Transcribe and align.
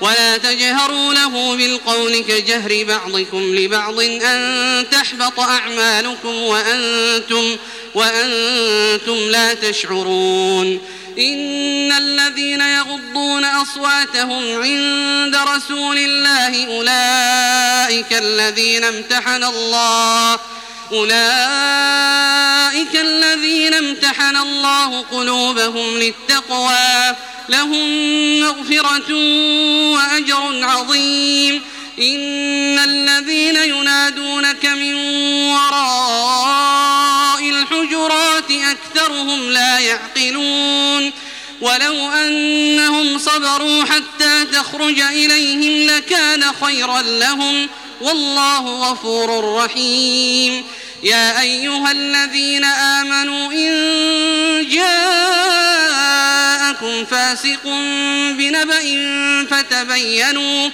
ولا 0.00 0.36
تجهروا 0.36 1.14
له 1.14 1.56
بالقول 1.56 2.20
كجهر 2.20 2.84
بعضكم 2.84 3.54
لبعض 3.54 4.00
أن 4.00 4.86
تحبط 4.90 5.40
أعمالكم 5.40 6.34
وأنتم, 6.34 7.56
وأنتم 7.94 9.30
لا 9.30 9.54
تشعرون. 9.54 10.80
إن 11.18 11.92
الذين 11.92 12.60
يغضون 12.60 13.44
أصواتهم 13.44 14.62
عند 14.62 15.36
رسول 15.36 15.98
الله 15.98 16.76
أولئك 16.76 18.12
الذين 18.12 18.84
امتحن 18.84 19.44
الله 19.44 20.38
أولئك 20.92 22.94
الذين 22.94 23.74
امتحن 23.74 24.36
الله 24.36 25.02
قلوبهم 25.02 25.98
للتقوى. 25.98 27.16
لهم 27.48 28.40
مغفرة 28.40 29.14
وأجر 29.92 30.64
عظيم. 30.64 31.62
إن 31.98 32.78
الذين 32.78 33.56
ينادونك 33.56 34.66
من 34.66 34.94
وراء 35.50 37.40
الحجرات 37.50 38.50
أكثرهم 38.50 39.50
لا 39.50 39.78
يعقلون. 39.78 41.12
ولو 41.60 42.10
أنهم 42.10 43.18
صبروا 43.18 43.84
حتى 43.84 44.44
تخرج 44.52 45.00
إليهم 45.00 45.96
لكان 45.96 46.44
خيرا 46.64 47.02
لهم. 47.02 47.68
والله 48.00 48.90
غفور 48.90 49.54
رحيم. 49.54 50.64
يا 51.02 51.40
أيها 51.40 51.92
الذين 51.92 52.64
آمنوا 52.64 53.52
إن 53.52 53.68
جاءكم 54.70 55.47
فاسق 57.04 57.64
بنبأ 58.38 58.82
فتبينوا 59.50 60.70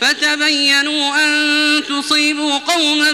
فتبينوا 0.00 1.24
أن 1.24 1.82
تصيبوا 1.88 2.58
قوما 2.58 3.12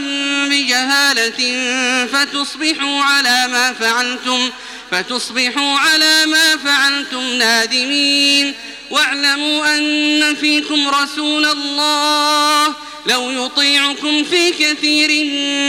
بجهالة 0.50 1.66
فتصبحوا 2.12 3.02
على 3.02 3.48
ما 3.48 3.72
فعلتم 3.72 4.50
فتصبحوا 4.90 5.78
على 5.78 6.26
ما 6.26 6.56
فعلتم 6.56 7.22
نادمين. 7.22 8.54
واعلموا 8.90 9.76
أن 9.76 10.34
فيكم 10.34 10.88
رسول 10.88 11.44
الله. 11.44 12.74
لو 13.06 13.30
يطيعكم 13.30 14.24
في 14.24 14.50
كثير 14.50 15.24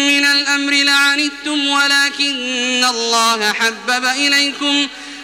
من 0.07 0.25
الأمر 0.25 0.71
لعنتم 0.71 1.67
ولكن 1.67 2.85
الله 2.89 3.53
حبب 3.53 4.05
إليكم. 4.05 4.87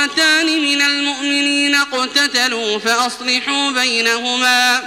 طائفتان 0.00 0.62
من 0.62 0.82
المؤمنين 0.82 1.74
اقتتلوا 1.74 2.78
فأصلحوا 2.78 3.70
بينهما 3.70 4.82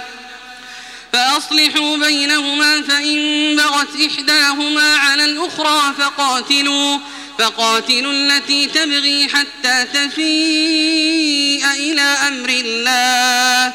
فأصلحوا 1.12 1.96
بينهما 1.96 2.82
فإن 2.82 3.56
بغت 3.56 3.88
إحداهما 4.06 4.96
على 4.96 5.24
الأخرى 5.24 5.94
فقاتلوا 5.98 6.98
فقاتلوا 7.38 8.12
التي 8.12 8.66
تبغي 8.66 9.28
حتى 9.28 9.84
تفيء 9.94 11.66
إلى 11.76 12.02
أمر 12.02 12.48
الله 12.48 13.74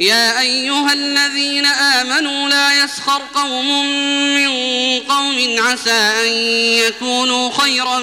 يا 0.00 0.40
أيها 0.40 0.92
الذين 0.92 1.66
آمنوا 1.66 2.48
لا 2.48 2.84
يسخر 2.84 3.22
قوم 3.34 3.86
من 4.34 4.48
قوم 5.00 5.56
عسى 5.58 5.90
أن 6.24 6.28
يكونوا 6.86 7.50
خيرا 7.50 8.00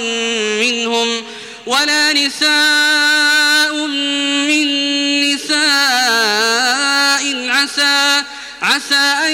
منهم 0.60 1.24
ولا 1.66 2.14
نساء 2.14 3.88
من 4.48 4.68
نساء 5.34 5.64
عسى 7.50 8.24
عسى 8.62 8.96
أن 9.28 9.34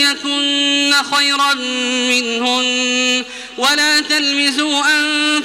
يكن 0.00 0.94
خيرا 1.14 1.54
منهن 2.08 3.24
ولا 3.58 4.00
تلمزوا 4.00 4.84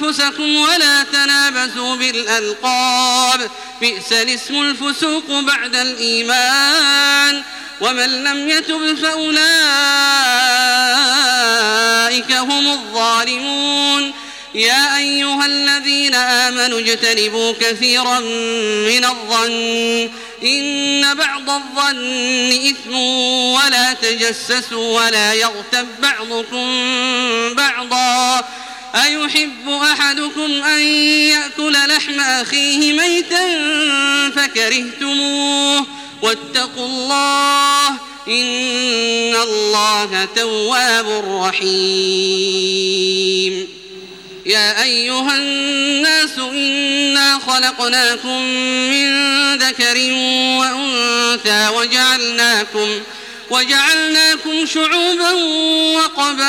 أنفسكم 0.09 0.55
ولا 0.55 1.03
تنابزوا 1.03 1.95
بالألقاب. 1.95 3.49
بئس 3.81 4.13
الاسم 4.13 4.61
الفسوق 4.61 5.39
بعد 5.39 5.75
الإيمان. 5.75 7.43
ومن 7.81 8.23
لم 8.23 8.49
يتب 8.49 8.97
فأولئك 9.01 9.41
هم 12.31 12.67
الظالمون. 12.67 14.13
يا 14.55 14.97
أيها 14.97 15.45
الذين 15.45 16.15
آمنوا 16.15 16.79
اجتنبوا 16.79 17.53
كثيرا 17.59 18.19
من 18.89 19.05
الظن. 19.05 20.09
إن 20.43 21.13
بعض 21.13 21.49
الظن 21.49 22.51
إثم 22.69 22.93
ولا 23.53 23.93
تجسسوا 23.93 25.01
ولا 25.01 25.33
يغتب 25.33 25.87
بعضكم 26.01 26.67
بعضا. 27.53 28.43
أيحب 28.95 29.69
أحدكم 29.69 30.63
أن 30.63 30.81
يأكل 30.81 31.73
لحم 31.88 32.19
أخيه 32.19 32.94
ميتا 32.94 33.59
فكرهتموه 34.29 35.85
واتقوا 36.22 36.85
الله 36.85 37.88
إن 38.27 39.35
الله 39.35 40.27
تواب 40.35 41.25
رحيم. 41.44 42.69
يا 44.45 44.83
أيها 44.83 45.38
الناس 45.38 46.39
إنا 46.39 47.39
خلقناكم 47.47 48.41
من 48.89 49.09
ذكر 49.57 49.97
وأنثى 50.59 51.69
وجعلناكم 51.75 52.89
وجعلناكم 53.50 54.65
شعوبا 54.65 55.31
وقبائل 55.95 56.49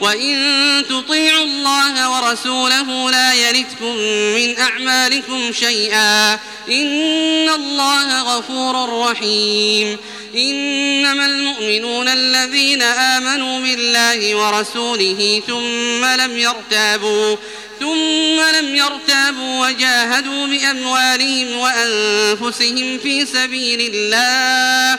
وإن 0.00 0.84
تطيعوا 0.88 1.44
الله 1.44 2.10
ورسوله 2.10 3.10
لا 3.10 3.32
يلتكم 3.32 3.96
من 4.34 4.58
أعمالكم 4.58 5.52
شيئا 5.52 6.34
إن 6.68 7.48
الله 7.48 8.22
غفور 8.36 9.00
رحيم 9.08 9.96
إنما 10.34 11.26
المؤمنون 11.26 12.08
الذين 12.08 12.82
آمنوا 12.82 13.60
بالله 13.60 14.34
ورسوله 14.34 15.42
ثم 15.46 16.04
لم 16.04 16.38
يرتابوا 16.38 17.36
ثم 17.80 18.40
لم 18.58 18.74
يرتابوا 18.76 19.66
وجاهدوا 19.66 20.46
بأموالهم 20.46 21.56
وأنفسهم 21.56 22.98
في 22.98 23.26
سبيل 23.26 23.94
الله 23.94 24.98